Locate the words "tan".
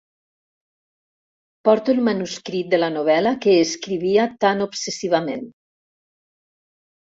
4.47-4.67